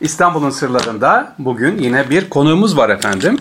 [0.00, 3.38] İstanbul'un sırlarında bugün yine bir konuğumuz var efendim.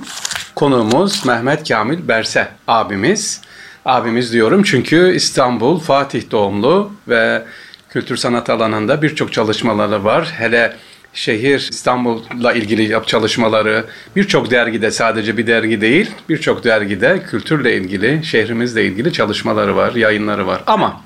[0.56, 3.42] Konuğumuz Mehmet Kamil Berse abimiz.
[3.85, 7.43] Abimiz diyorum çünkü İstanbul Fatih doğumlu ve
[7.90, 10.34] kültür sanat alanında birçok çalışmaları var.
[10.38, 10.75] Hele
[11.14, 13.86] şehir İstanbul'la ilgili yap çalışmaları
[14.16, 20.48] birçok dergide sadece bir dergi değil birçok dergide kültürle ilgili şehrimizle ilgili çalışmaları var, yayınları
[20.48, 20.64] var.
[20.68, 21.02] Ama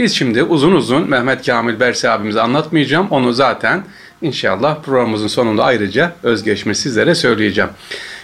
[0.00, 3.08] biz şimdi uzun uzun Mehmet Kamil Berse abimizi anlatmayacağım.
[3.10, 3.84] Onu zaten
[4.22, 7.70] İnşallah programımızın sonunda ayrıca özgeçmiş sizlere söyleyeceğim.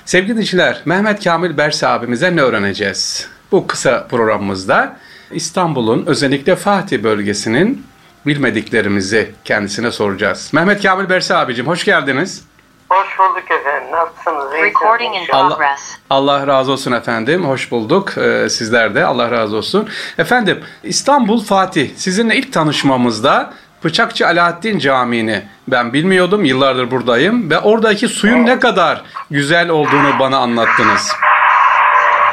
[0.05, 3.29] Sevgili dinleyiciler, Mehmet Kamil Berse abimize ne öğreneceğiz?
[3.53, 4.97] Bu kısa programımızda
[5.33, 7.87] İstanbul'un özellikle Fatih bölgesinin
[8.27, 10.51] bilmediklerimizi kendisine soracağız.
[10.53, 12.43] Mehmet Kamil Berse abicim hoş geldiniz.
[12.89, 13.89] Hoş bulduk efendim.
[13.93, 14.53] Nasılsınız?
[14.53, 15.33] Recording in.
[15.33, 15.97] Allah, progress.
[16.11, 17.45] Allah razı olsun efendim.
[17.45, 18.19] Hoş bulduk.
[18.19, 19.89] Ee, sizler de Allah razı olsun.
[20.19, 23.53] Efendim İstanbul Fatih sizinle ilk tanışmamızda
[23.85, 26.45] Bıçakçı Alaaddin Camii'ni ben bilmiyordum.
[26.45, 31.13] Yıllardır buradayım ve oradaki suyun ne kadar güzel olduğunu bana anlattınız.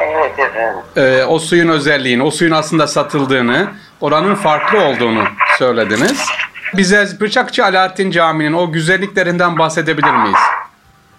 [0.02, 0.82] Evet efendim.
[0.96, 3.68] Ee, o suyun özelliğini, o suyun aslında satıldığını,
[4.00, 5.24] oranın farklı olduğunu
[5.58, 6.28] söylediniz.
[6.76, 10.38] Bize Bıçakçı Alaaddin Camii'nin o güzelliklerinden bahsedebilir miyiz?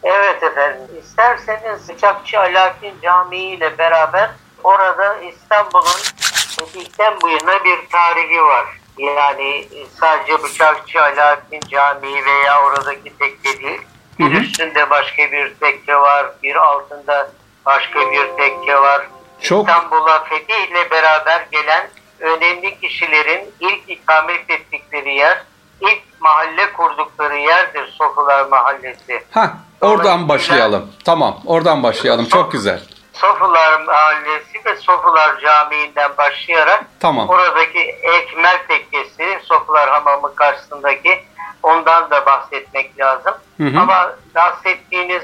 [0.06, 0.82] Evet efendim.
[1.04, 4.30] İsterseniz Bıçakçı Alaaddin Camii ile beraber
[4.64, 6.02] orada İstanbul'un
[6.76, 8.66] ilkten bu yana bir tarihi var.
[8.98, 9.68] Yani
[10.00, 13.82] sadece Bıçakçı Alaaddin Camii veya oradaki tekke değil.
[14.20, 16.26] Bir üstünde başka bir tekke var.
[16.44, 17.32] Bir altında
[17.66, 19.02] başka bir tekke var.
[19.42, 25.44] Çok- İstanbul'a fethiyle beraber gelen önemli kişilerin ilk ikamet ettikleri yer,
[25.82, 29.24] ilk mahalle kurdukları yerdir Sofular Mahallesi.
[29.32, 29.54] Ha,
[29.86, 30.92] oradan başlayalım.
[31.06, 32.26] Tamam, oradan başlayalım.
[32.26, 32.82] Çok güzel.
[33.14, 37.30] Sofular Mahallesi ve Sofular Camii'nden başlayarak Tamam.
[37.30, 41.24] oradaki Ekmel Tekkesi, Sofular Hamamı karşısındaki
[41.64, 43.34] ondan da bahsetmek lazım.
[43.58, 43.80] Hı hı.
[43.80, 45.24] Ama bahsettiğiniz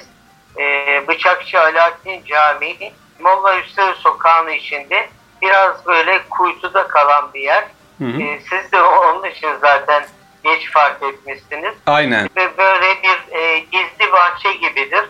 [0.59, 0.63] e,
[1.07, 5.09] Bıçakçı Alaaddin Camii Molla Hüseyin Sokağı'nın içinde
[5.41, 7.66] biraz böyle kuytuda kalan bir yer.
[7.97, 8.21] Hı hı.
[8.21, 10.03] E, siz de onun için zaten
[10.44, 12.29] geç fark etmişsiniz Aynen.
[12.35, 15.03] ve böyle bir e, gizli bahçe gibidir.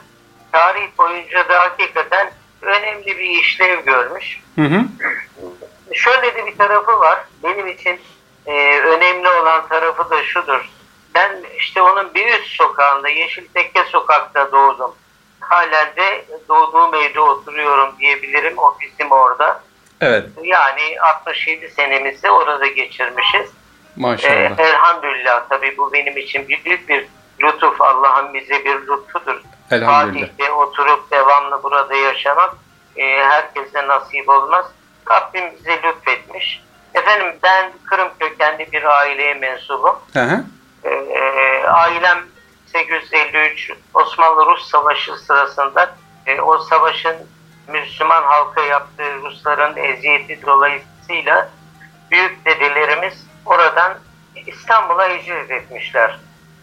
[0.51, 2.31] Tarih boyunca da hakikaten
[2.61, 4.39] önemli bir işlev görmüş.
[4.55, 4.81] Hı hı.
[5.93, 7.19] Şöyle de bir tarafı var.
[7.43, 7.99] Benim için
[8.45, 10.69] e, önemli olan tarafı da şudur.
[11.15, 14.95] Ben işte onun bir üst sokağında, Yeşil Tekke sokakta doğdum.
[15.39, 18.57] Halen de doğduğum evde oturuyorum diyebilirim.
[18.57, 19.63] Ofisim orada.
[20.01, 23.49] Evet, Yani 67 senemizi orada geçirmişiz.
[23.95, 24.59] Maşallah.
[24.59, 27.05] Ee, elhamdülillah tabii bu benim için büyük bir
[27.41, 27.81] lütuf.
[27.81, 29.41] Allah'ın bize bir lütfudur.
[29.71, 30.27] Elhamdülillah.
[30.27, 32.55] Fatih'te oturup devamlı burada yaşamak
[32.97, 34.65] e, herkese nasip olmaz.
[35.11, 36.63] Rabbim bize lütfetmiş.
[36.93, 39.95] Efendim ben Kırım kökenli bir aileye mensubum.
[40.13, 40.43] Hı hı.
[40.83, 42.19] Ee, ailem
[42.65, 47.15] 853 Osmanlı-Rus Savaşı sırasında e, o savaşın
[47.67, 51.49] Müslüman halka yaptığı Rusların eziyeti dolayısıyla
[52.11, 53.97] büyük dedelerimiz oradan
[54.47, 56.19] İstanbul'a hicret etmişler.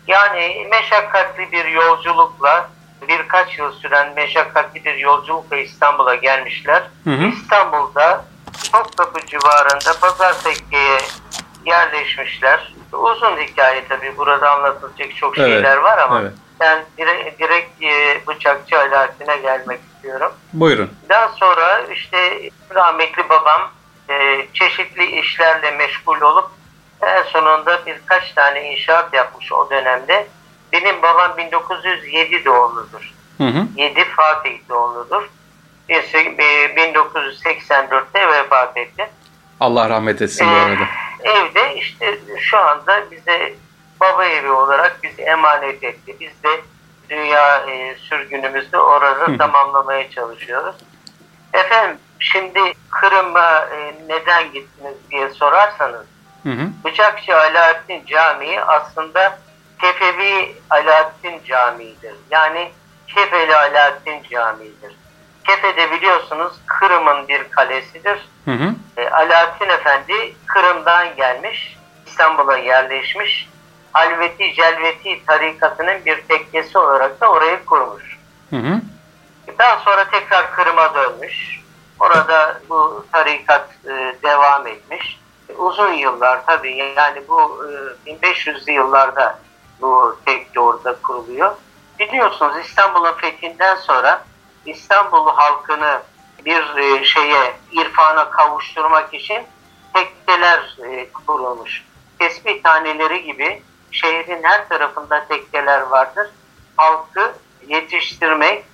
[0.06, 2.70] Yani meşakkatli bir yolculukla
[3.08, 6.82] birkaç yıl süren meşakkatli bir yolculukla İstanbul'a gelmişler.
[7.04, 7.24] Hı hı.
[7.24, 8.24] İstanbul'da
[8.72, 10.98] Topkapı civarında Pazartekke'ye
[11.64, 12.74] yerleşmişler.
[12.92, 16.32] Uzun hikaye tabii burada anlatılacak çok Evet, şeyler var ama evet.
[16.60, 17.82] ben direkt, direkt
[18.26, 20.32] Bıçakçı Alaaddin'e gelmek istiyorum.
[20.52, 20.90] Buyurun.
[21.08, 23.70] Daha sonra işte rahmetli babam
[24.10, 26.50] e, çeşitli işlerle meşgul olup
[27.02, 30.26] en sonunda birkaç tane inşaat yapmış o dönemde.
[30.72, 33.12] Benim babam 1907 doğumludur.
[33.38, 33.66] Hı hı.
[33.76, 35.28] 7 Fatih doğumludur.
[35.88, 39.10] Birisi, e, 1984'te vefat etti.
[39.60, 40.84] Allah rahmet etsin bu Ee, arada.
[41.24, 43.52] evde işte şu anda bize
[44.00, 46.16] baba evi olarak bizi emanet etti.
[46.20, 46.60] Biz de
[47.10, 49.38] dünya e, sürgünümüzü orada Hı.
[49.38, 50.76] tamamlamaya çalışıyoruz.
[51.52, 52.60] Efendim şimdi
[52.90, 56.06] Kırım'a e, neden gittiniz diye sorarsanız
[56.42, 56.68] Hı hı.
[56.84, 59.38] Bıçakçı Alaaddin Camii aslında
[59.80, 62.14] Kefevi Alaaddin Camii'dir.
[62.30, 62.70] Yani
[63.06, 64.96] Kefeli Alaaddin Camii'dir.
[65.46, 68.28] Kefe'de biliyorsunuz Kırım'ın bir kalesidir.
[68.44, 68.74] Hı hı.
[68.96, 71.76] E, Alaaddin Efendi Kırım'dan gelmiş,
[72.06, 73.48] İstanbul'a yerleşmiş.
[73.92, 78.18] Halveti Celveti tarikatının bir tekkesi olarak da orayı kurmuş.
[78.50, 78.80] Hı hı.
[79.58, 81.60] Daha sonra tekrar Kırım'a dönmüş.
[82.00, 85.17] Orada bu tarikat e, devam etmiş.
[85.58, 87.66] Uzun yıllar tabii yani bu
[88.06, 89.38] e, 1500'lü yıllarda
[89.80, 91.56] bu tekke orada kuruluyor.
[91.98, 94.24] Biliyorsunuz İstanbul'un fethinden sonra
[94.66, 96.00] İstanbul halkını
[96.44, 99.42] bir e, şeye irfana kavuşturmak için
[99.94, 101.84] tekkeler e, kurulmuş.
[102.18, 106.30] Tesbih taneleri gibi şehrin her tarafında tekkeler vardır.
[106.76, 107.32] Halkı
[107.66, 108.64] yetiştirmek,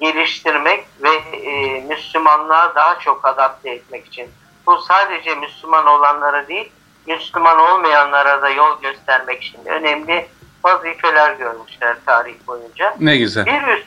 [0.00, 4.30] geliştirmek ve e, Müslümanlığa daha çok adapte etmek için.
[4.66, 6.72] Bu sadece Müslüman olanlara değil,
[7.06, 10.28] Müslüman olmayanlara da yol göstermek için önemli
[10.64, 12.94] vazifeler görmüşler tarih boyunca.
[13.00, 13.46] Ne güzel.
[13.46, 13.86] Bir üst,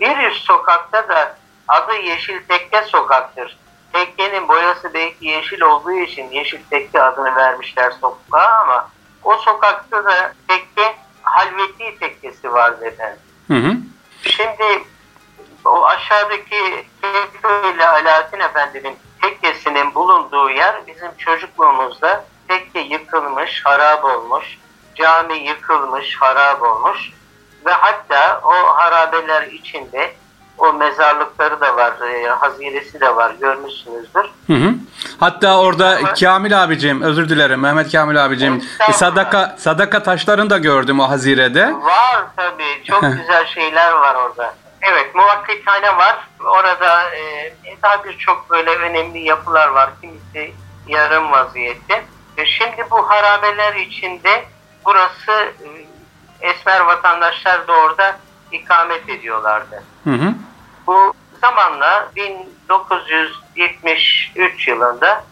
[0.00, 1.36] bir üst sokakta da
[1.68, 3.58] adı Yeşil Tekke Sokak'tır.
[3.92, 8.90] Tekkenin boyası belki yeşil olduğu için Yeşil Tekke adını vermişler sokağa ama
[9.22, 13.20] o sokakta da tekke Halveti Tekkesi vardı efendim.
[13.48, 13.76] Hı hı.
[14.22, 14.82] Şimdi
[15.64, 24.58] o aşağıdaki Tekke ile Alaaddin Efendi'nin tekkesinin bulunduğu yer bizim çocukluğumuzda tekke yıkılmış, harap olmuş,
[24.94, 27.12] cami yıkılmış, harap olmuş
[27.66, 30.12] ve hatta o harabeler içinde
[30.58, 34.30] o mezarlıkları da var, e, haziresi de var görmüşsünüzdür.
[34.46, 34.74] Hı hı.
[35.20, 36.20] Hatta orada Evet.
[36.20, 41.74] Kamil abicim, özür dilerim Mehmet Kamil abicim, e, sadaka sadaka taşlarını da gördüm o hazirede.
[41.74, 42.84] Var tabii.
[42.84, 44.54] Çok güzel şeyler var orada.
[44.82, 46.27] Evet muvakkithane var.
[46.44, 47.52] Orada e,
[47.82, 49.90] daha birçok böyle önemli yapılar var.
[50.00, 50.52] Kimisi
[50.86, 52.04] yarım vaziyette.
[52.36, 54.44] E, şimdi bu harabeler içinde
[54.84, 55.68] burası e,
[56.40, 58.18] esmer vatandaşlar da orada
[58.52, 59.82] ikamet ediyorlardı.
[60.04, 60.34] Hı hı.
[60.86, 65.24] Bu zamanla 1973 yılında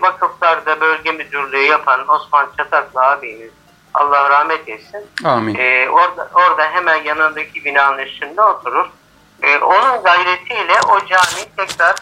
[0.00, 3.50] vakıflarda bölge müdürlüğü yapan Osman Çataklı abimiz
[3.94, 5.06] Allah rahmet etsin.
[5.24, 5.54] Amin.
[5.58, 8.90] Ee, orada, orada hemen yanındaki binanın üstünde oturur.
[9.42, 11.94] Ee, onun gayretiyle o cami tekrar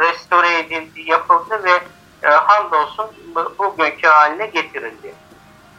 [0.00, 1.80] restore edildi, yapıldı ve
[2.22, 5.14] e, hamdolsun bu- bugünkü haline getirildi.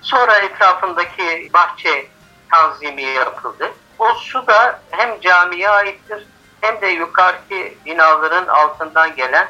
[0.01, 2.07] Sonra etrafındaki bahçe
[2.51, 3.71] tanzimi yapıldı.
[3.99, 6.25] O su da hem camiye aittir
[6.61, 9.47] hem de yukarıki binaların altından gelen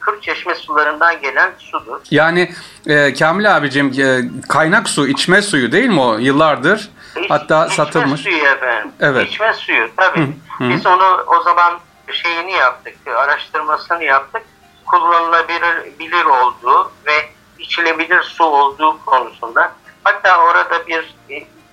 [0.00, 2.00] Kırçeşme sularından gelen sudur.
[2.10, 2.54] Yani
[2.86, 6.90] e, Kamil abicim e, kaynak su, içme suyu değil mi o yıllardır?
[7.22, 8.20] İç- Hatta içme satılmış.
[8.20, 8.92] suyu efendim.
[9.00, 9.28] Evet.
[9.28, 10.20] İçme suyu tabii.
[10.20, 10.68] Hı, hı.
[10.70, 11.78] Biz onu o zaman
[12.12, 14.42] şeyini yaptık, araştırmasını yaptık.
[14.86, 17.28] Kullanılabilir bilir olduğu ve
[17.58, 19.72] içilebilir su olduğu konusunda.
[20.04, 21.14] Hatta orada bir,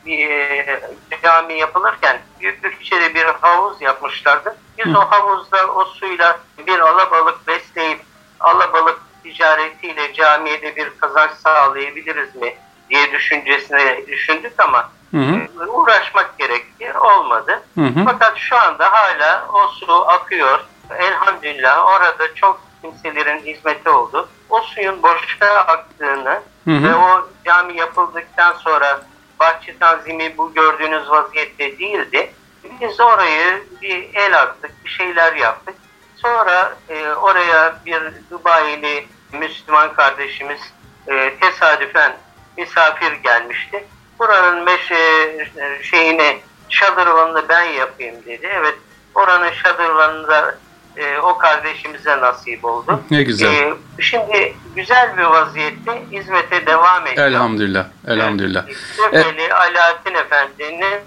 [0.06, 0.82] bir e,
[1.24, 4.58] cami yapılırken büyükçe de bir havuz yapmışlardı.
[4.78, 4.98] Biz Hı.
[5.00, 8.00] o havuzda o suyla bir alabalık besleyip
[8.40, 12.56] alabalık ticaretiyle camiye de bir kazanç sağlayabiliriz mi
[12.90, 15.64] diye düşüncesine düşündük ama Hı hı.
[15.64, 16.94] e, uğraşmak gerekti.
[16.98, 17.64] Olmadı.
[17.76, 18.06] Hı hı.
[18.06, 20.60] Fakat şu anda hala o su akıyor.
[21.00, 24.30] Elhamdülillah orada çok kimselerin hizmeti oldu.
[24.50, 26.84] O suyun boşa aktığını Hı hı.
[26.84, 29.02] ve o cami yapıldıktan sonra
[29.40, 32.34] bahçe tanzimi bu gördüğünüz vaziyette değildi.
[32.82, 35.76] Biz orayı bir el attık, bir şeyler yaptık.
[36.16, 38.02] Sonra e, oraya bir
[38.32, 40.62] Dubai'li Müslüman kardeşimiz
[41.08, 42.18] e, tesadüfen
[42.58, 43.86] misafir gelmişti.
[44.20, 46.38] Buranın meşe e, şeyini
[46.70, 48.50] şadırvanını ben yapayım dedi.
[48.54, 48.76] Evet
[49.16, 50.56] oranın şadırvanını da
[50.98, 53.02] e, o kardeşimize nasip oldu.
[53.12, 53.54] Ne güzel.
[53.54, 57.28] E, şimdi güzel bir vaziyette hizmete devam ediyor.
[57.28, 57.86] Elhamdülillah.
[58.08, 58.68] Elhamdülillah.
[58.70, 61.00] E, Sefeli Alaaddin Efendi'nin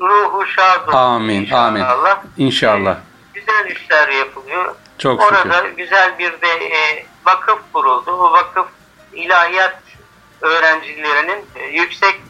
[0.00, 1.64] ruhu şad olsun Amin, inşallah.
[1.64, 1.84] amin.
[2.36, 2.96] İnşallah.
[3.34, 4.74] Güzel işler yapılıyor.
[4.98, 5.36] Çok şükür.
[5.36, 8.10] Orada güzel bir de e, vakıf kuruldu.
[8.10, 8.66] O vakıf
[9.12, 9.82] ilahiyat
[10.40, 12.20] öğrencilerinin e, yüksek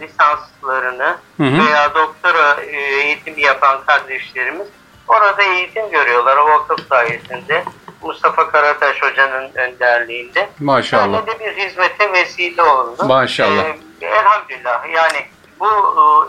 [0.00, 1.66] lisanslarını Hı hı.
[1.66, 4.66] veya doktora e, eğitimi yapan kardeşlerimiz
[5.08, 7.64] orada eğitim görüyorlar o vakıf sayesinde.
[8.02, 10.48] Mustafa Karataş Hoca'nın önderliğinde.
[10.60, 11.26] Maşallah.
[11.26, 13.06] Böyle bir hizmete vesile oldu.
[13.06, 13.64] Maşallah.
[14.00, 14.94] Ee, elhamdülillah.
[14.94, 15.26] Yani
[15.60, 15.66] bu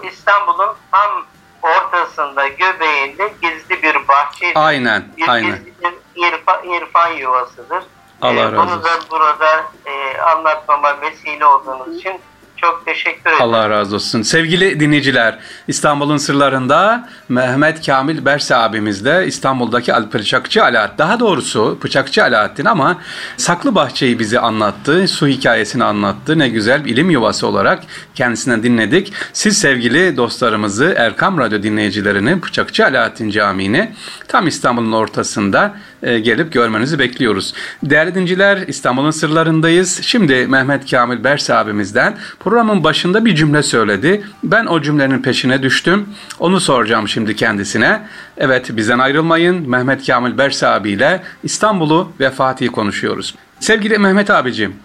[0.03, 1.25] e, İstanbul'un tam
[1.61, 4.51] ortasında, göbeğinde gizli bir bahçe.
[4.55, 5.51] Aynen, bir aynen.
[5.51, 5.73] gizli
[6.15, 7.83] bir irfan, irfan yuvasıdır.
[8.21, 8.83] Allah Ee, razı Bunu olsun.
[8.83, 12.13] da burada e, anlatmama vesile olduğunuz için
[12.57, 13.37] çok teşekkür ederim.
[13.41, 14.21] Allah razı olsun.
[14.21, 22.23] Sevgili dinleyiciler, İstanbul'un sırlarında Mehmet Kamil Berse abimizle İstanbul'daki Al Bıçakçı Alaaddin, daha doğrusu Bıçakçı
[22.23, 22.97] Alaaddin ama
[23.37, 26.39] Saklı Bahçe'yi bize anlattı, su hikayesini anlattı.
[26.39, 27.83] Ne güzel ilim yuvası olarak
[28.15, 29.13] kendisinden dinledik.
[29.33, 33.93] Siz sevgili dostlarımızı Erkam Radyo dinleyicilerini Bıçakçı Alaaddin Camii'ni
[34.27, 37.53] tam İstanbul'un ortasında e, gelip görmenizi bekliyoruz.
[37.83, 40.01] Değerli dinciler İstanbul'un sırlarındayız.
[40.03, 44.23] Şimdi Mehmet Kamil Berse abimizden programın başında bir cümle söyledi.
[44.43, 46.09] Ben o cümlenin peşine düştüm.
[46.39, 48.01] Onu soracağım şimdi kendisine.
[48.37, 49.69] Evet bizden ayrılmayın.
[49.69, 53.35] Mehmet Kamil Berse abiyle İstanbul'u ve Fatih'i konuşuyoruz.
[53.59, 54.75] Sevgili Mehmet abicim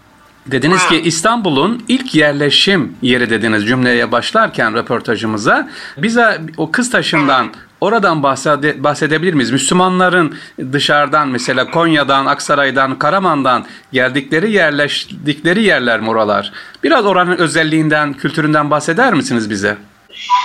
[0.46, 5.68] Dediniz ki İstanbul'un ilk yerleşim yeri dediniz cümleye başlarken röportajımıza.
[5.98, 7.48] Bize o Kıztaşı'ndan
[7.80, 9.50] oradan bahsede, bahsedebilir miyiz?
[9.50, 10.38] Müslümanların
[10.72, 16.52] dışarıdan mesela Konya'dan, Aksaray'dan, Karaman'dan geldikleri yerleştikleri yerler mi oralar?
[16.82, 19.76] Biraz oranın özelliğinden, kültüründen bahseder misiniz bize?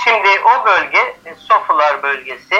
[0.04, 0.98] Şimdi o bölge
[1.38, 2.54] Sofular bölgesi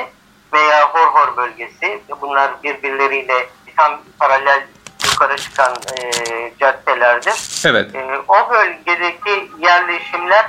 [0.53, 4.67] veya Horhor bölgesi bunlar birbirleriyle tam paralel
[5.05, 7.33] yukarı çıkan e, caddelerdir.
[7.67, 7.95] Evet.
[7.95, 10.47] E, o bölgedeki yerleşimler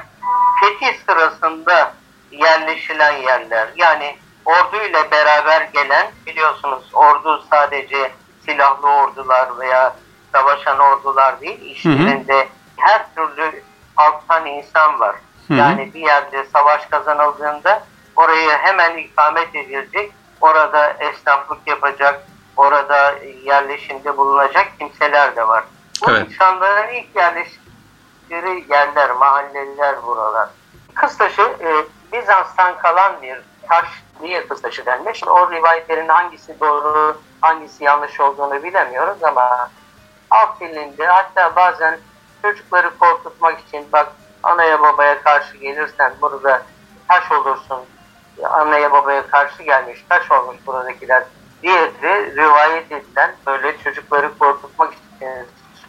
[0.60, 1.94] fetih sırasında
[2.34, 3.68] yerleşilen yerler.
[3.76, 8.12] Yani orduyla beraber gelen biliyorsunuz ordu sadece
[8.46, 9.96] silahlı ordular veya
[10.32, 11.62] savaşan ordular değil.
[11.62, 12.48] İşlerinde
[12.78, 13.64] her türlü
[13.96, 15.16] halktan insan var.
[15.48, 15.58] Hı hı.
[15.58, 17.84] Yani bir yerde savaş kazanıldığında
[18.16, 20.12] oraya hemen ikamet edilecek.
[20.42, 25.64] Orada esnaflık yapacak, orada yerleşimde bulunacak kimseler de var.
[26.02, 26.28] Bu Evet.
[26.28, 30.50] insanların ilk yerleştikleri yerler, mahalleler buralar.
[30.94, 33.86] Kıstaşı e, Bizans'tan kalan bir taş
[34.22, 35.24] niye Kıstaşı denmiş?
[35.28, 39.70] O rivayetlerin hangisi doğru, hangisi yanlış olduğunu bilemiyoruz ama
[40.30, 42.00] halk dilinde hatta bazen
[42.42, 44.12] çocukları korkutmak için bak
[44.44, 46.62] anaya babaya karşı gelirsen burada
[47.08, 47.80] taş olursun.
[48.44, 51.24] Anneye babaya karşı gelmiş taş olmuş buradakiler
[51.62, 51.92] diye
[52.36, 55.30] rivayet edilen böyle çocukları korkutmak için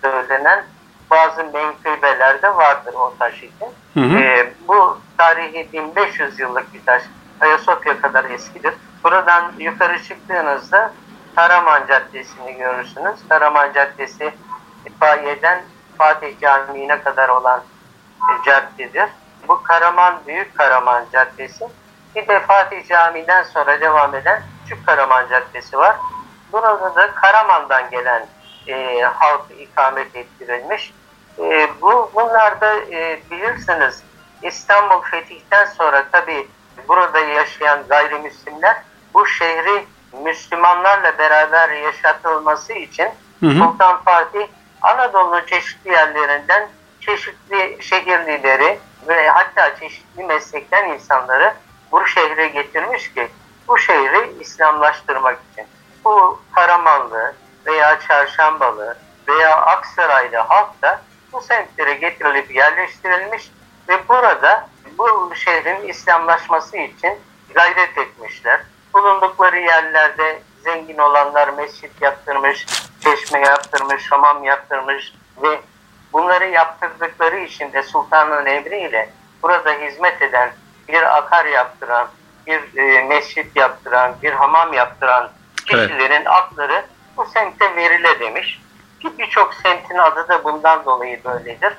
[0.02, 0.64] söylenen
[1.10, 1.93] bazı menkıbeler
[2.42, 3.68] de vardır o taş için.
[3.94, 4.18] Hı hı.
[4.18, 7.02] Ee, bu tarihi 1500 yıllık bir taş.
[7.40, 8.75] Ayasofya kadar eskidir.
[9.04, 10.92] Buradan yukarı çıktığınızda
[11.37, 13.28] Karaman Caddesi'ni görürsünüz.
[13.28, 14.34] Karaman Caddesi
[14.87, 15.62] itfaiyeden
[15.99, 17.62] Fatih Camii'ne kadar olan
[18.20, 19.08] e, caddedir.
[19.49, 21.64] Bu Karaman Büyük Karaman Caddesi.
[22.16, 25.96] Bir de Fatih Camii'den sonra devam eden Küçük Karaman Caddesi var.
[26.52, 28.26] Burada da Karaman'dan gelen
[28.68, 30.92] e, halk ikamet ettirilmiş.
[31.38, 34.02] E, bu bunlarda e, bilirsiniz
[34.42, 36.48] İstanbul fetihten sonra tabi
[36.88, 38.76] burada yaşayan gayrimüslimler
[39.14, 39.84] bu şehri
[40.24, 43.08] Müslümanlarla beraber yaşatılması için
[43.40, 43.54] Hı hı.
[43.54, 44.46] Sultan Fatih
[44.82, 46.68] Anadolu'nun çeşitli yerlerinden
[47.00, 51.54] çeşitli şehirlileri ve hatta çeşitli meslekten insanları
[51.92, 53.28] bu şehre getirmiş ki
[53.68, 55.66] bu şehri İslamlaştırmak için.
[56.04, 57.34] Bu Karamanlı
[57.66, 58.96] veya Çarşambalı
[59.28, 61.00] veya Aksaraylı halk da
[61.34, 63.50] bu semtlere getirilip yerleştirilmiş
[63.88, 67.18] ve burada bu şehrin İslamlaşması için
[67.54, 68.60] gayret etmişler.
[68.94, 72.66] Bulundukları yerlerde zengin olanlar mescit yaptırmış,
[73.00, 75.12] çeşme yaptırmış, hamam yaptırmış
[75.42, 75.60] ve
[76.12, 79.10] bunları yaptırdıkları için de sultanın emriyle
[79.42, 80.52] burada hizmet eden
[80.88, 82.08] bir akar yaptıran,
[82.46, 85.30] bir e, mescit yaptıran, bir hamam yaptıran
[85.72, 85.88] Evet.
[85.88, 86.84] kişilerin adları
[87.16, 88.60] bu semte verile demiş.
[89.04, 91.73] Ki birçok semtin adı da bundan dolayı böyledir.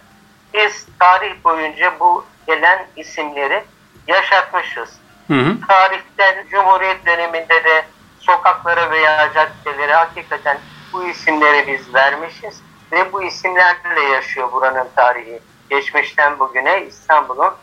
[0.53, 3.63] Biz tarih boyunca bu gelen isimleri
[4.07, 4.89] yaşatmışız.
[5.27, 5.57] Hı hı.
[5.67, 7.85] Tarihten Cumhuriyet döneminde de
[8.19, 10.57] sokaklara veya caddelere hakikaten
[10.93, 12.61] bu isimleri biz vermişiz.
[12.91, 15.39] Ve bu isimlerle yaşıyor buranın tarihi.
[15.69, 17.53] Geçmişten bugüne İstanbul'un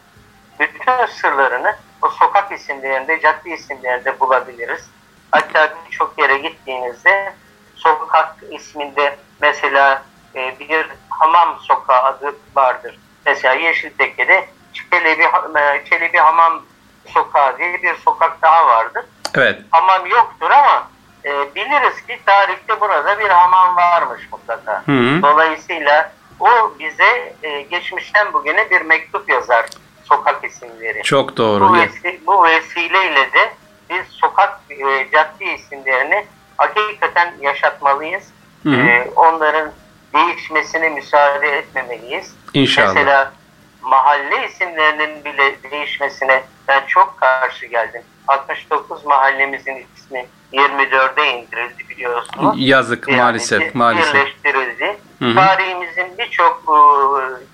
[0.61, 4.90] bütün sırlarını o sokak isimlerinde, cadde isimlerinde bulabiliriz.
[5.31, 7.35] Hatta birçok yere gittiğinizde
[7.75, 10.02] sokak isminde mesela
[10.34, 12.99] e, bir hamam sokağı adı vardır.
[13.26, 14.49] Mesela Yeşiltepe'de
[14.90, 15.22] Çelebi,
[15.58, 16.62] e, Çelebi Hamam
[17.08, 19.04] Sokağı diye bir sokak daha vardır.
[19.34, 19.58] Evet.
[19.70, 20.88] Hamam yoktur ama
[21.25, 24.82] e, biliriz ki tarihte burada bir hamam varmış mutlaka.
[24.87, 25.22] Hı hı.
[25.22, 29.66] Dolayısıyla o bize e, geçmişten bugüne bir mektup yazar
[30.04, 31.02] sokak isimleri.
[31.02, 31.76] Çok Bu, doğru.
[31.76, 33.52] Ya- vesi- bu vesileyle de
[33.90, 38.25] biz sokak e, cadde isimlerini hakikaten yaşatmalıyız.
[38.62, 38.75] Hı hı.
[38.75, 39.73] E, onların
[40.14, 42.35] değişmesine müsaade etmemeliyiz.
[42.54, 42.95] İnşallah.
[42.95, 43.33] Mesela
[43.83, 48.02] mahalle isimlerinin bile değişmesine ben çok karşı geldim.
[48.28, 52.54] 69 mahallemizin ismi 24'e indirildi biliyorsunuz.
[52.57, 54.14] Yazık Yani maalesef maalesef.
[54.14, 54.97] Birleştirildi.
[55.19, 55.35] Hı hı.
[55.35, 56.78] Tarihimizin birçok e,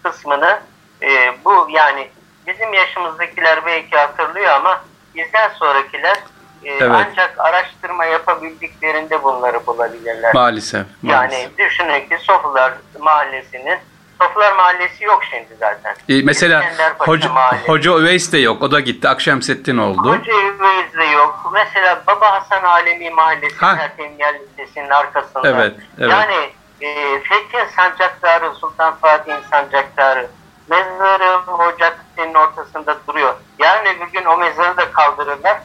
[0.03, 0.61] kısmını
[1.03, 2.09] e, bu yani
[2.47, 4.85] bizim yaşımızdakiler belki hatırlıyor ama
[5.15, 6.19] bizden sonrakiler
[6.65, 7.07] e, Evet.
[7.11, 10.35] ancak araştırma yapabildiklerinde bunları bulabilirler.
[10.35, 10.87] Maalesef.
[11.03, 11.43] maalesef.
[11.43, 13.79] Yani düşünün ki Sofular Mahallesi'nin
[14.23, 15.97] Sofular Mahallesi yok şimdi zaten.
[16.09, 16.63] E, mesela
[16.99, 17.69] Hoca, Mahallesi.
[17.69, 18.63] Hoca Öveys de yok.
[18.63, 19.09] O da gitti.
[19.09, 20.09] Akşemseddin oldu.
[20.09, 21.51] Hoca Üveyiz de yok.
[21.53, 23.77] Mesela Baba Hasan Alemi Mahallesi Ha.
[23.81, 25.49] Ertemiyel Lisesi'nin arkasında.
[25.49, 26.11] Evet, evet.
[26.11, 26.35] Yani
[26.81, 30.27] e, Fethiye Sancaktarı, Sultan Fatih'in Sancaktarı
[30.69, 33.35] mezarı Hocatepe'nin ortasında duruyor.
[33.59, 35.59] Yarın öbür gün o mezarı da kaldırırlar.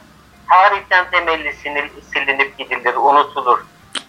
[0.48, 3.58] Tarihten temelli sinil- silinip gidilir, unutulur.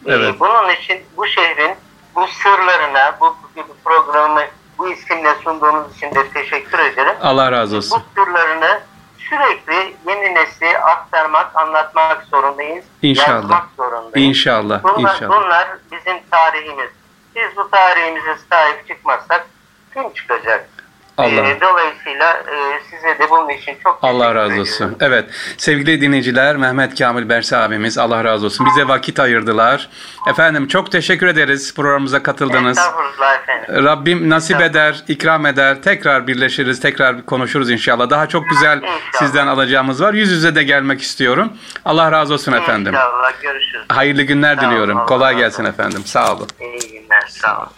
[0.05, 0.39] Evet.
[0.39, 1.75] bunun için bu şehrin
[2.15, 4.41] bu sırlarına, bu, bu programı
[4.77, 7.15] bu isimle sunduğunuz için de teşekkür ederim.
[7.21, 8.01] Allah razı olsun.
[8.15, 8.79] Bu sırlarını
[9.17, 12.85] sürekli yeni nesli aktarmak, anlatmak zorundayız.
[13.01, 13.27] İnşallah.
[13.35, 14.27] Yazmak zorundayız.
[14.29, 15.29] İnşallah, Bunlar, inşallah.
[15.41, 16.89] bunlar bizim tarihimiz.
[17.35, 19.47] Biz bu tarihimize sahip çıkmazsak
[19.93, 20.69] kim çıkacak?
[21.17, 21.47] Allah.
[21.49, 22.55] Ee, dolayısıyla e,
[22.91, 24.61] size de bunun için çok Allah teşekkür razı ediyorum.
[24.73, 24.97] olsun.
[24.99, 25.25] Evet
[25.57, 28.65] sevgili dinleyiciler Mehmet Kamil Berse abimiz Allah razı olsun.
[28.65, 29.89] Bize vakit ayırdılar.
[30.27, 32.77] Efendim çok teşekkür ederiz programımıza katıldınız.
[32.77, 33.85] Estağfurullah efendim.
[33.85, 35.81] Rabbim nasip eder, ikram eder.
[35.81, 38.09] Tekrar birleşiriz, tekrar konuşuruz inşallah.
[38.09, 38.99] Daha çok güzel İnşallah.
[39.13, 40.13] sizden alacağımız var.
[40.13, 41.53] Yüz yüze de gelmek istiyorum.
[41.85, 42.93] Allah razı olsun efendim.
[42.93, 43.85] İnşallah görüşürüz.
[43.89, 44.97] Hayırlı günler Sağ diliyorum.
[44.97, 46.01] Allah Kolay razı gelsin efendim.
[46.05, 46.47] Sağ olun.
[46.61, 47.23] İyi günler.
[47.27, 47.69] Sağ olun.